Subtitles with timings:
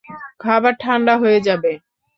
[0.39, 1.71] খাবার ঠাণ্ডা হয়ে যাবে!